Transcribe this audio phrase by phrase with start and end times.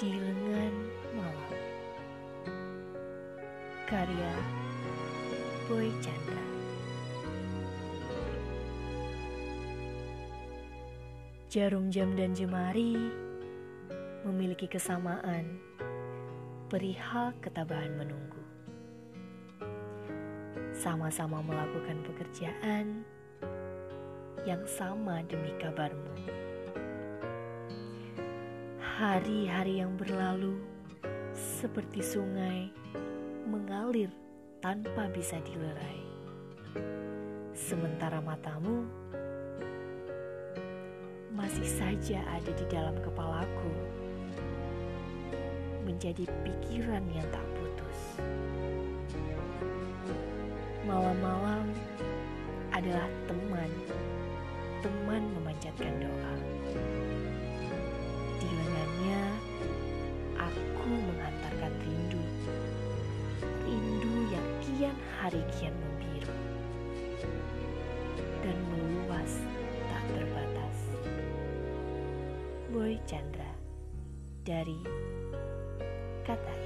[0.00, 0.74] di lengan
[1.12, 1.56] malam.
[3.84, 4.32] Karya
[5.68, 6.46] Boy Chandra.
[11.52, 12.96] Jarum jam dan jemari
[14.24, 15.60] memiliki kesamaan
[16.72, 18.40] perihal ketabahan menunggu.
[20.72, 23.04] Sama-sama melakukan pekerjaan
[24.48, 26.39] yang sama demi kabarmu.
[29.00, 30.60] Hari-hari yang berlalu
[31.32, 32.68] seperti sungai
[33.48, 34.12] mengalir
[34.60, 36.04] tanpa bisa dilerai.
[37.56, 38.84] Sementara matamu
[41.32, 43.72] masih saja ada di dalam kepalaku,
[45.88, 48.20] menjadi pikiran yang tak putus.
[50.84, 51.72] Malam-malam
[52.68, 53.70] adalah teman,
[54.84, 56.36] teman memanjatkan doa.
[65.20, 66.32] Hari kian membiru
[68.40, 69.44] dan meluas
[69.92, 70.76] tak terbatas.
[72.72, 73.52] Boy Chandra
[74.48, 74.80] dari
[76.24, 76.59] Kata